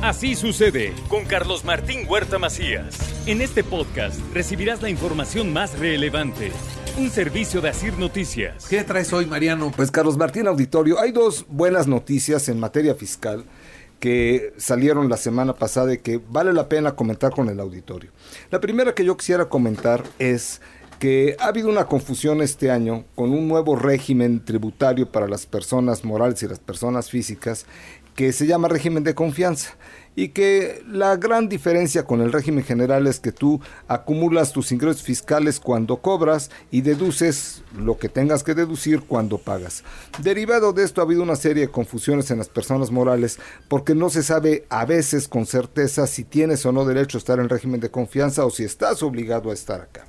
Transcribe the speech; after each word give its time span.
Así 0.00 0.36
sucede 0.36 0.94
con 1.08 1.24
Carlos 1.24 1.64
Martín 1.64 2.06
Huerta 2.08 2.38
Macías. 2.38 2.96
En 3.26 3.40
este 3.40 3.64
podcast 3.64 4.20
recibirás 4.32 4.80
la 4.80 4.90
información 4.90 5.52
más 5.52 5.76
relevante. 5.76 6.52
Un 6.96 7.10
servicio 7.10 7.60
de 7.60 7.70
Asir 7.70 7.98
Noticias. 7.98 8.68
¿Qué 8.68 8.84
traes 8.84 9.12
hoy, 9.12 9.26
Mariano? 9.26 9.72
Pues 9.74 9.90
Carlos 9.90 10.16
Martín 10.16 10.46
Auditorio, 10.46 11.00
hay 11.00 11.10
dos 11.10 11.46
buenas 11.48 11.88
noticias 11.88 12.48
en 12.48 12.60
materia 12.60 12.94
fiscal 12.94 13.44
que 13.98 14.54
salieron 14.56 15.08
la 15.08 15.16
semana 15.16 15.56
pasada 15.56 15.92
y 15.92 15.98
que 15.98 16.20
vale 16.30 16.52
la 16.52 16.68
pena 16.68 16.94
comentar 16.94 17.32
con 17.32 17.48
el 17.48 17.58
auditorio. 17.58 18.12
La 18.52 18.60
primera 18.60 18.94
que 18.94 19.04
yo 19.04 19.16
quisiera 19.16 19.48
comentar 19.48 20.04
es 20.20 20.60
que 20.98 21.36
ha 21.38 21.46
habido 21.46 21.68
una 21.68 21.86
confusión 21.86 22.42
este 22.42 22.70
año 22.70 23.04
con 23.14 23.30
un 23.30 23.46
nuevo 23.46 23.76
régimen 23.76 24.44
tributario 24.44 25.10
para 25.10 25.28
las 25.28 25.46
personas 25.46 26.04
morales 26.04 26.42
y 26.42 26.48
las 26.48 26.58
personas 26.58 27.08
físicas 27.10 27.66
que 28.18 28.32
se 28.32 28.48
llama 28.48 28.66
régimen 28.66 29.04
de 29.04 29.14
confianza 29.14 29.76
y 30.16 30.30
que 30.30 30.82
la 30.88 31.14
gran 31.14 31.48
diferencia 31.48 32.02
con 32.02 32.20
el 32.20 32.32
régimen 32.32 32.64
general 32.64 33.06
es 33.06 33.20
que 33.20 33.30
tú 33.30 33.60
acumulas 33.86 34.52
tus 34.52 34.72
ingresos 34.72 35.04
fiscales 35.04 35.60
cuando 35.60 35.98
cobras 35.98 36.50
y 36.72 36.80
deduces 36.80 37.62
lo 37.78 37.96
que 37.96 38.08
tengas 38.08 38.42
que 38.42 38.54
deducir 38.54 39.02
cuando 39.02 39.38
pagas. 39.38 39.84
Derivado 40.20 40.72
de 40.72 40.82
esto 40.82 41.00
ha 41.00 41.04
habido 41.04 41.22
una 41.22 41.36
serie 41.36 41.66
de 41.66 41.70
confusiones 41.70 42.32
en 42.32 42.38
las 42.38 42.48
personas 42.48 42.90
morales 42.90 43.38
porque 43.68 43.94
no 43.94 44.10
se 44.10 44.24
sabe 44.24 44.66
a 44.68 44.84
veces 44.84 45.28
con 45.28 45.46
certeza 45.46 46.08
si 46.08 46.24
tienes 46.24 46.66
o 46.66 46.72
no 46.72 46.84
derecho 46.84 47.18
a 47.18 47.20
estar 47.20 47.38
en 47.38 47.48
régimen 47.48 47.78
de 47.78 47.92
confianza 47.92 48.44
o 48.44 48.50
si 48.50 48.64
estás 48.64 49.04
obligado 49.04 49.52
a 49.52 49.54
estar 49.54 49.80
acá. 49.80 50.06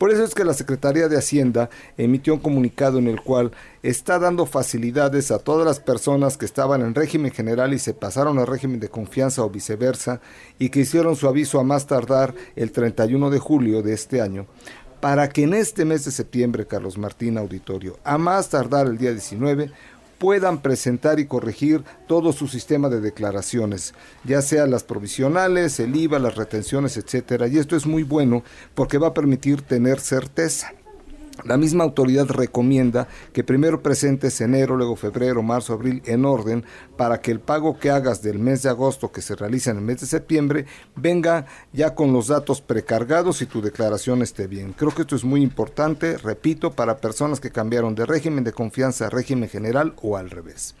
Por 0.00 0.10
eso 0.10 0.24
es 0.24 0.34
que 0.34 0.46
la 0.46 0.54
Secretaría 0.54 1.08
de 1.08 1.18
Hacienda 1.18 1.68
emitió 1.98 2.32
un 2.32 2.40
comunicado 2.40 2.98
en 2.98 3.06
el 3.06 3.20
cual 3.20 3.52
está 3.82 4.18
dando 4.18 4.46
facilidades 4.46 5.30
a 5.30 5.40
todas 5.40 5.66
las 5.66 5.78
personas 5.78 6.38
que 6.38 6.46
estaban 6.46 6.80
en 6.80 6.94
régimen 6.94 7.32
general 7.32 7.74
y 7.74 7.78
se 7.78 7.92
pasaron 7.92 8.38
al 8.38 8.46
régimen 8.46 8.80
de 8.80 8.88
confianza 8.88 9.44
o 9.44 9.50
viceversa 9.50 10.22
y 10.58 10.70
que 10.70 10.80
hicieron 10.80 11.16
su 11.16 11.28
aviso 11.28 11.60
a 11.60 11.64
más 11.64 11.86
tardar 11.86 12.34
el 12.56 12.72
31 12.72 13.28
de 13.28 13.40
julio 13.40 13.82
de 13.82 13.92
este 13.92 14.22
año 14.22 14.46
para 15.00 15.28
que 15.28 15.42
en 15.42 15.52
este 15.52 15.84
mes 15.84 16.06
de 16.06 16.12
septiembre, 16.12 16.66
Carlos 16.66 16.96
Martín 16.96 17.36
Auditorio, 17.36 17.98
a 18.02 18.16
más 18.16 18.48
tardar 18.48 18.86
el 18.86 18.96
día 18.96 19.10
19, 19.10 19.70
puedan 20.20 20.60
presentar 20.60 21.18
y 21.18 21.24
corregir 21.24 21.82
todo 22.06 22.34
su 22.34 22.46
sistema 22.46 22.90
de 22.90 23.00
declaraciones, 23.00 23.94
ya 24.22 24.42
sea 24.42 24.66
las 24.66 24.84
provisionales, 24.84 25.80
el 25.80 25.96
IVA, 25.96 26.18
las 26.18 26.36
retenciones, 26.36 26.98
etcétera. 26.98 27.48
Y 27.48 27.56
esto 27.56 27.74
es 27.74 27.86
muy 27.86 28.02
bueno 28.02 28.44
porque 28.74 28.98
va 28.98 29.08
a 29.08 29.14
permitir 29.14 29.62
tener 29.62 29.98
certeza. 29.98 30.74
La 31.44 31.56
misma 31.56 31.84
autoridad 31.84 32.26
recomienda 32.28 33.08
que 33.32 33.44
primero 33.44 33.82
presentes 33.82 34.40
enero, 34.40 34.76
luego 34.76 34.96
febrero, 34.96 35.42
marzo, 35.42 35.72
abril 35.72 36.02
en 36.06 36.24
orden 36.24 36.64
para 36.96 37.20
que 37.20 37.30
el 37.30 37.40
pago 37.40 37.78
que 37.78 37.90
hagas 37.90 38.22
del 38.22 38.38
mes 38.38 38.62
de 38.62 38.68
agosto 38.68 39.10
que 39.12 39.22
se 39.22 39.36
realiza 39.36 39.70
en 39.70 39.78
el 39.78 39.82
mes 39.82 40.00
de 40.00 40.06
septiembre 40.06 40.66
venga 40.96 41.46
ya 41.72 41.94
con 41.94 42.12
los 42.12 42.28
datos 42.28 42.60
precargados 42.60 43.42
y 43.42 43.46
tu 43.46 43.62
declaración 43.62 44.22
esté 44.22 44.46
bien. 44.46 44.72
Creo 44.72 44.94
que 44.94 45.02
esto 45.02 45.16
es 45.16 45.24
muy 45.24 45.42
importante, 45.42 46.18
repito, 46.18 46.72
para 46.72 46.98
personas 46.98 47.40
que 47.40 47.50
cambiaron 47.50 47.94
de 47.94 48.06
régimen 48.06 48.44
de 48.44 48.52
confianza 48.52 49.06
a 49.06 49.10
régimen 49.10 49.48
general 49.48 49.94
o 50.02 50.16
al 50.16 50.30
revés. 50.30 50.74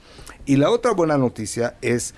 Y 0.46 0.56
la 0.56 0.70
otra 0.70 0.92
buena 0.92 1.18
noticia 1.18 1.76
es 1.80 2.14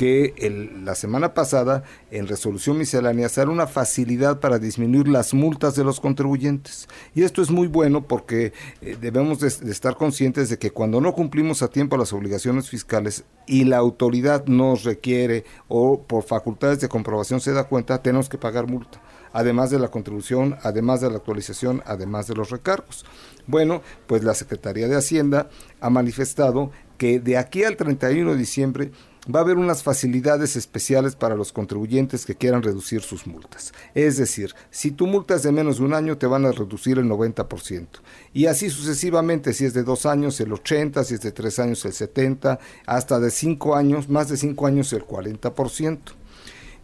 que 0.00 0.72
la 0.82 0.94
semana 0.94 1.34
pasada 1.34 1.82
en 2.10 2.26
resolución 2.26 2.78
miscelánea 2.78 3.28
sale 3.28 3.50
una 3.50 3.66
facilidad 3.66 4.40
para 4.40 4.58
disminuir 4.58 5.08
las 5.08 5.34
multas 5.34 5.74
de 5.74 5.84
los 5.84 6.00
contribuyentes. 6.00 6.88
Y 7.14 7.22
esto 7.22 7.42
es 7.42 7.50
muy 7.50 7.66
bueno 7.66 8.08
porque 8.08 8.54
eh, 8.80 8.96
debemos 8.98 9.40
de, 9.40 9.48
estar 9.70 9.96
conscientes 9.96 10.48
de 10.48 10.58
que 10.58 10.70
cuando 10.70 11.02
no 11.02 11.12
cumplimos 11.12 11.60
a 11.60 11.68
tiempo 11.68 11.98
las 11.98 12.14
obligaciones 12.14 12.70
fiscales 12.70 13.24
y 13.46 13.64
la 13.64 13.76
autoridad 13.76 14.46
nos 14.46 14.84
requiere 14.84 15.44
o 15.68 16.00
por 16.00 16.22
facultades 16.22 16.80
de 16.80 16.88
comprobación 16.88 17.42
se 17.42 17.52
da 17.52 17.64
cuenta, 17.64 18.00
tenemos 18.00 18.30
que 18.30 18.38
pagar 18.38 18.68
multa 18.68 19.02
además 19.32 19.70
de 19.70 19.78
la 19.78 19.92
contribución, 19.92 20.56
además 20.62 21.02
de 21.02 21.10
la 21.10 21.18
actualización, 21.18 21.84
además 21.86 22.26
de 22.26 22.34
los 22.34 22.50
recargos. 22.50 23.04
Bueno, 23.46 23.80
pues 24.08 24.24
la 24.24 24.34
Secretaría 24.34 24.88
de 24.88 24.96
Hacienda 24.96 25.50
ha 25.80 25.88
manifestado 25.88 26.72
que 26.98 27.20
de 27.20 27.36
aquí 27.36 27.62
al 27.62 27.76
31 27.76 28.32
de 28.32 28.36
diciembre 28.36 28.90
va 29.32 29.40
a 29.40 29.42
haber 29.42 29.58
unas 29.58 29.82
facilidades 29.82 30.56
especiales 30.56 31.16
para 31.16 31.34
los 31.34 31.52
contribuyentes 31.52 32.24
que 32.24 32.36
quieran 32.36 32.62
reducir 32.62 33.02
sus 33.02 33.26
multas. 33.26 33.72
Es 33.94 34.16
decir, 34.16 34.54
si 34.70 34.90
tu 34.90 35.06
multa 35.06 35.34
es 35.34 35.42
de 35.42 35.52
menos 35.52 35.78
de 35.78 35.84
un 35.84 35.94
año, 35.94 36.18
te 36.18 36.26
van 36.26 36.46
a 36.46 36.52
reducir 36.52 36.98
el 36.98 37.06
90%. 37.06 37.86
Y 38.32 38.46
así 38.46 38.70
sucesivamente, 38.70 39.52
si 39.52 39.64
es 39.64 39.74
de 39.74 39.82
dos 39.82 40.06
años, 40.06 40.40
el 40.40 40.50
80%, 40.50 41.04
si 41.04 41.14
es 41.14 41.20
de 41.20 41.32
tres 41.32 41.58
años, 41.58 41.84
el 41.84 41.92
70%, 41.92 42.58
hasta 42.86 43.20
de 43.20 43.30
cinco 43.30 43.76
años, 43.76 44.08
más 44.08 44.28
de 44.28 44.36
cinco 44.36 44.66
años, 44.66 44.92
el 44.92 45.06
40%. 45.06 45.98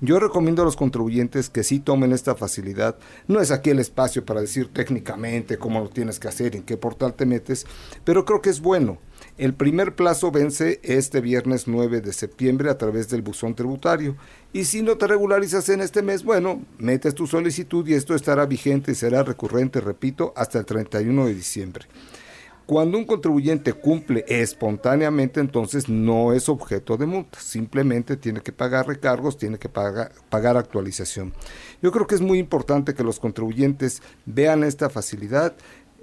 Yo 0.01 0.19
recomiendo 0.19 0.61
a 0.61 0.65
los 0.67 0.77
contribuyentes 0.77 1.49
que 1.49 1.65
sí 1.65 1.81
tomen 1.81 2.12
esta 2.12 2.34
facilidad. 2.34 2.97
No 3.29 3.41
es 3.41 3.51
aquí 3.51 3.71
el 3.71 3.79
espacio 3.79 4.27
para 4.27 4.43
decir 4.43 4.69
técnicamente 4.73 5.57
cómo 5.57 5.81
lo 5.81 5.89
tienes 5.89 6.19
que 6.19 6.29
hacer, 6.29 6.55
en 6.55 6.65
qué 6.65 6.77
portal 6.77 7.15
te 7.15 7.25
metes, 7.25 7.67
pero 8.05 8.27
creo 8.27 8.43
que 8.43 8.51
es 8.51 8.61
bueno. 8.61 8.99
El 9.39 9.55
primer 9.55 9.95
plazo 9.95 10.31
vence 10.31 10.81
este 10.83 11.23
viernes 11.23 11.67
9 11.67 12.03
de 12.03 12.12
septiembre 12.12 12.69
a 12.69 12.77
través 12.77 13.09
del 13.09 13.23
buzón 13.23 13.55
tributario. 13.55 14.17
Y 14.53 14.65
si 14.65 14.83
no 14.83 14.97
te 14.99 15.06
regularizas 15.06 15.69
en 15.71 15.81
este 15.81 16.03
mes, 16.03 16.25
bueno, 16.25 16.62
metes 16.79 17.15
tu 17.15 17.27
solicitud 17.27 17.87
y 17.87 17.95
esto 17.95 18.15
estará 18.15 18.45
vigente 18.45 18.93
y 18.93 18.95
será 18.95 19.23
recurrente, 19.23 19.81
repito, 19.81 20.35
hasta 20.37 20.59
el 20.59 20.67
31 20.67 21.27
de 21.27 21.35
diciembre. 21.35 21.87
Cuando 22.66 22.99
un 22.99 23.04
contribuyente 23.04 23.72
cumple 23.75 24.25
espontáneamente, 24.27 25.38
entonces 25.38 25.88
no 25.88 26.32
es 26.32 26.49
objeto 26.49 26.97
de 26.97 27.06
multa, 27.06 27.38
simplemente 27.38 28.16
tiene 28.16 28.41
que 28.41 28.50
pagar 28.50 28.88
recargos, 28.88 29.38
tiene 29.38 29.56
que 29.56 29.69
pagar, 29.69 30.10
actualización. 30.56 31.32
Yo 31.81 31.93
creo 31.93 32.09
que 32.09 32.16
es 32.16 32.21
muy 32.21 32.41
importante 32.41 32.94
que 32.94 33.05
los 33.05 33.21
contribuyentes 33.21 34.03
vean 34.25 34.65
esta 34.65 34.91
facilidad, 34.91 35.55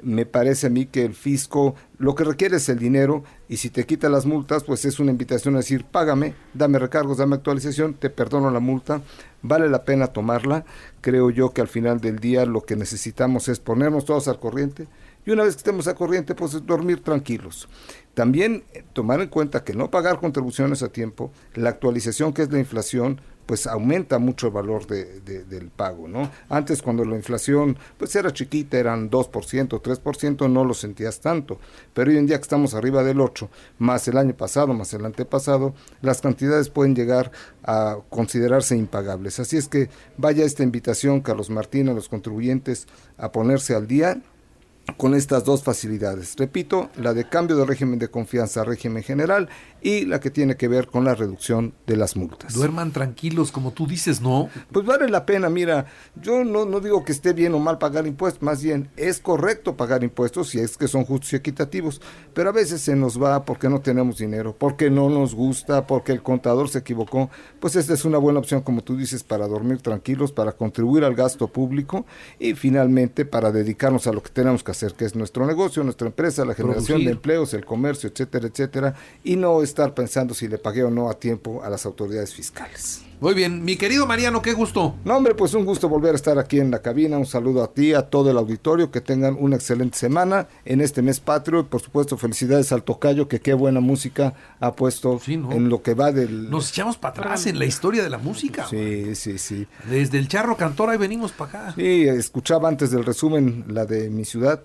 me 0.01 0.25
parece 0.25 0.67
a 0.67 0.69
mí 0.69 0.85
que 0.85 1.03
el 1.03 1.15
fisco 1.15 1.75
lo 1.97 2.15
que 2.15 2.23
requiere 2.23 2.57
es 2.57 2.69
el 2.69 2.79
dinero 2.79 3.23
y 3.49 3.57
si 3.57 3.69
te 3.69 3.85
quita 3.85 4.07
las 4.07 4.25
multas, 4.25 4.63
pues 4.63 4.85
es 4.85 4.99
una 4.99 5.11
invitación 5.11 5.55
a 5.55 5.59
decir, 5.59 5.83
págame, 5.83 6.33
dame 6.53 6.79
recargos, 6.79 7.17
dame 7.17 7.35
actualización, 7.35 7.93
te 7.93 8.09
perdono 8.09 8.51
la 8.51 8.59
multa, 8.59 9.01
vale 9.41 9.69
la 9.69 9.83
pena 9.83 10.07
tomarla. 10.07 10.65
Creo 11.01 11.29
yo 11.29 11.51
que 11.51 11.61
al 11.61 11.67
final 11.67 11.99
del 11.99 12.19
día 12.19 12.45
lo 12.45 12.61
que 12.61 12.77
necesitamos 12.77 13.49
es 13.49 13.59
ponernos 13.59 14.05
todos 14.05 14.29
al 14.29 14.39
corriente 14.39 14.87
y 15.25 15.31
una 15.31 15.43
vez 15.43 15.55
que 15.55 15.59
estemos 15.59 15.87
al 15.87 15.95
corriente, 15.95 16.35
pues 16.35 16.65
dormir 16.65 17.01
tranquilos. 17.01 17.67
También 18.13 18.63
eh, 18.73 18.83
tomar 18.93 19.21
en 19.21 19.29
cuenta 19.29 19.63
que 19.63 19.73
no 19.73 19.89
pagar 19.89 20.19
contribuciones 20.19 20.83
a 20.83 20.89
tiempo, 20.89 21.31
la 21.55 21.69
actualización 21.69 22.33
que 22.33 22.43
es 22.43 22.51
la 22.51 22.59
inflación, 22.59 23.19
pues 23.45 23.67
aumenta 23.67 24.19
mucho 24.19 24.47
el 24.47 24.53
valor 24.53 24.87
de, 24.87 25.19
del 25.21 25.69
pago, 25.69 26.07
¿no? 26.07 26.31
Antes 26.49 26.81
cuando 26.81 27.03
la 27.03 27.15
inflación 27.15 27.77
pues 27.97 28.15
era 28.15 28.31
chiquita, 28.31 28.77
eran 28.77 29.09
2%, 29.09 29.81
3%, 29.81 30.49
no 30.49 30.63
lo 30.63 30.73
sentías 30.73 31.19
tanto, 31.19 31.59
pero 31.93 32.11
hoy 32.11 32.17
en 32.17 32.25
día 32.25 32.37
que 32.37 32.43
estamos 32.43 32.73
arriba 32.73 33.03
del 33.03 33.19
8, 33.19 33.49
más 33.79 34.07
el 34.07 34.17
año 34.17 34.33
pasado, 34.33 34.73
más 34.73 34.93
el 34.93 35.05
antepasado, 35.05 35.73
las 36.01 36.21
cantidades 36.21 36.69
pueden 36.69 36.95
llegar 36.95 37.31
a 37.63 37.97
considerarse 38.09 38.77
impagables. 38.77 39.39
Así 39.39 39.57
es 39.57 39.67
que 39.67 39.89
vaya 40.17 40.45
esta 40.45 40.63
invitación, 40.63 41.21
Carlos 41.21 41.49
Martín, 41.49 41.89
a 41.89 41.93
los 41.93 42.07
contribuyentes 42.07 42.87
a 43.17 43.31
ponerse 43.31 43.75
al 43.75 43.87
día 43.87 44.21
con 44.97 45.15
estas 45.15 45.45
dos 45.45 45.63
facilidades. 45.63 46.35
Repito, 46.37 46.89
la 46.97 47.13
de 47.13 47.27
cambio 47.27 47.55
de 47.55 47.65
régimen 47.65 47.99
de 47.99 48.09
confianza 48.09 48.61
a 48.61 48.63
régimen 48.65 49.03
general 49.03 49.49
y 49.81 50.05
la 50.05 50.19
que 50.19 50.29
tiene 50.29 50.55
que 50.55 50.67
ver 50.67 50.87
con 50.87 51.05
la 51.05 51.15
reducción 51.15 51.73
de 51.87 51.97
las 51.97 52.15
multas. 52.15 52.53
Duerman 52.53 52.91
tranquilos, 52.91 53.51
como 53.51 53.71
tú 53.71 53.87
dices, 53.87 54.21
¿no? 54.21 54.49
Pues 54.71 54.85
vale 54.85 55.09
la 55.09 55.25
pena, 55.25 55.49
mira, 55.49 55.85
yo 56.21 56.43
no, 56.43 56.65
no 56.65 56.79
digo 56.79 57.03
que 57.03 57.11
esté 57.11 57.33
bien 57.33 57.53
o 57.53 57.59
mal 57.59 57.77
pagar 57.77 58.07
impuestos, 58.07 58.41
más 58.41 58.61
bien 58.63 58.89
es 58.97 59.19
correcto 59.19 59.75
pagar 59.75 60.03
impuestos 60.03 60.49
si 60.49 60.59
es 60.59 60.77
que 60.77 60.87
son 60.87 61.05
justos 61.05 61.33
y 61.33 61.35
equitativos, 61.37 62.01
pero 62.33 62.49
a 62.49 62.53
veces 62.53 62.81
se 62.81 62.95
nos 62.95 63.21
va 63.21 63.45
porque 63.45 63.69
no 63.69 63.81
tenemos 63.81 64.17
dinero, 64.17 64.55
porque 64.57 64.89
no 64.89 65.09
nos 65.09 65.33
gusta, 65.33 65.87
porque 65.87 66.11
el 66.11 66.21
contador 66.21 66.69
se 66.69 66.79
equivocó, 66.79 67.29
pues 67.59 67.75
esta 67.75 67.93
es 67.93 68.05
una 68.05 68.17
buena 68.17 68.39
opción, 68.39 68.61
como 68.61 68.83
tú 68.83 68.95
dices, 68.95 69.23
para 69.23 69.47
dormir 69.47 69.81
tranquilos, 69.81 70.31
para 70.31 70.53
contribuir 70.53 71.03
al 71.03 71.15
gasto 71.15 71.47
público 71.47 72.05
y 72.39 72.53
finalmente 72.53 73.25
para 73.25 73.51
dedicarnos 73.51 74.07
a 74.07 74.13
lo 74.13 74.21
que 74.21 74.29
tenemos 74.29 74.63
que 74.63 74.72
hacer, 74.73 74.93
que 74.93 75.05
es 75.05 75.15
nuestro 75.15 75.45
negocio, 75.45 75.83
nuestra 75.83 76.07
empresa, 76.07 76.45
la 76.45 76.53
generación 76.53 77.03
de 77.03 77.11
empleos, 77.11 77.53
el 77.53 77.65
comercio, 77.65 78.09
etcétera, 78.09 78.47
etcétera, 78.47 78.95
y 79.23 79.35
no 79.35 79.63
estar 79.63 79.93
pensando 79.93 80.33
si 80.33 80.47
le 80.47 80.57
pagué 80.57 80.83
o 80.83 80.91
no 80.91 81.09
a 81.09 81.19
tiempo 81.19 81.63
a 81.63 81.69
las 81.69 81.85
autoridades 81.85 82.33
fiscales. 82.33 83.01
Muy 83.19 83.33
bien, 83.33 83.63
mi 83.63 83.77
querido 83.77 84.05
Mariano, 84.05 84.41
qué 84.41 84.53
gusto. 84.53 84.95
No, 85.05 85.15
hombre, 85.15 85.33
pues 85.33 85.53
un 85.53 85.65
gusto 85.65 85.87
volver 85.87 86.11
a 86.11 86.15
estar 86.15 86.37
aquí 86.39 86.59
en 86.59 86.71
la 86.71 86.81
cabina. 86.81 87.17
Un 87.17 87.25
saludo 87.25 87.63
a 87.63 87.73
ti, 87.73 87.93
a 87.93 88.03
todo 88.03 88.31
el 88.31 88.37
auditorio, 88.37 88.91
que 88.91 89.01
tengan 89.01 89.37
una 89.39 89.55
excelente 89.55 89.97
semana 89.97 90.47
en 90.65 90.81
este 90.81 91.01
mes 91.01 91.19
patrio. 91.19 91.61
Y 91.61 91.63
por 91.63 91.81
supuesto, 91.81 92.17
felicidades 92.17 92.71
al 92.71 92.83
Tocayo, 92.83 93.27
que 93.27 93.39
qué 93.39 93.53
buena 93.53 93.79
música 93.79 94.33
ha 94.59 94.73
puesto 94.73 95.19
en 95.27 95.69
lo 95.69 95.81
que 95.81 95.93
va 95.93 96.11
del. 96.11 96.49
Nos 96.49 96.69
echamos 96.69 96.97
para 96.97 97.13
atrás 97.15 97.45
en 97.45 97.59
la 97.59 97.65
historia 97.65 98.03
de 98.03 98.09
la 98.09 98.17
música. 98.17 98.67
Sí, 98.67 99.15
sí, 99.15 99.37
sí. 99.37 99.67
Desde 99.89 100.17
el 100.17 100.27
Charro 100.27 100.57
Cantor 100.57 100.89
ahí 100.89 100.97
venimos 100.97 101.31
para 101.31 101.49
acá. 101.49 101.73
Sí, 101.75 102.03
escuchaba 102.07 102.67
antes 102.67 102.91
del 102.91 103.05
resumen 103.05 103.65
la 103.69 103.85
de 103.85 104.09
mi 104.09 104.25
ciudad. 104.25 104.63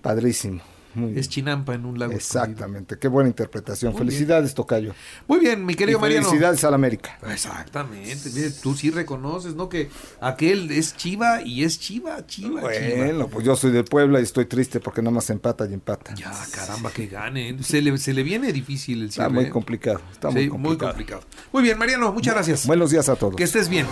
Padrísimo. 0.00 0.60
Muy 0.94 1.18
es 1.18 1.28
Chinampa 1.28 1.74
en 1.74 1.86
un 1.86 1.98
lago. 1.98 2.12
escondido. 2.12 2.42
Exactamente, 2.44 2.98
qué 2.98 3.08
buena 3.08 3.28
interpretación. 3.28 3.92
Muy 3.92 3.98
Felicidades, 4.00 4.54
Tocayo. 4.54 4.94
Muy 5.28 5.40
bien, 5.40 5.64
mi 5.64 5.74
querido 5.74 5.98
Y 5.98 6.00
Mariano. 6.02 6.26
Felicidades 6.26 6.62
al 6.64 6.74
América. 6.74 7.18
Exactamente. 7.30 8.30
mire, 8.34 8.50
tú 8.50 8.74
sí 8.74 8.90
reconoces, 8.90 9.54
¿no? 9.54 9.68
Que 9.68 9.90
aquel 10.20 10.70
es 10.70 10.96
Chiva 10.96 11.42
y 11.42 11.64
es 11.64 11.78
Chiva, 11.80 12.26
Chiva, 12.26 12.60
Bueno, 12.62 13.28
pues 13.28 13.44
yo 13.46 13.56
soy 13.56 13.70
de 13.72 13.84
Puebla 13.84 14.20
y 14.20 14.22
estoy 14.24 14.46
triste 14.46 14.80
porque 14.80 15.02
nada 15.02 15.12
más 15.14 15.28
empata 15.30 15.66
y 15.68 15.74
empata. 15.74 16.14
Ya, 16.14 16.32
caramba, 16.54 16.90
que 16.90 17.06
gane. 17.06 17.62
Se 17.62 17.80
le, 17.82 17.96
se 17.98 18.12
le 18.12 18.22
viene 18.22 18.52
difícil 18.52 19.00
el 19.02 19.08
Está 19.08 19.22
cierre. 19.24 19.32
muy 19.34 19.44
¿eh? 19.44 19.50
complicado. 19.50 20.00
Está 20.12 20.28
Sí, 20.28 20.34
muy 20.34 20.48
complicado. 20.48 20.90
complicado. 20.92 21.22
Muy 21.52 21.62
bien, 21.62 21.78
Mariano, 21.78 22.12
muchas 22.12 22.34
gracias. 22.34 22.66
Buenos 22.66 22.90
días 22.90 23.08
a 23.08 23.16
todos. 23.16 23.36
Que 23.36 23.44
estés 23.44 23.68
bien. 23.68 23.86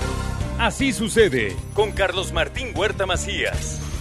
Así 0.58 0.92
sucede 0.92 1.56
con 1.74 1.92
Carlos 1.92 2.32
Martín 2.32 2.68
Huerta 2.76 3.06
Macías. 3.06 3.80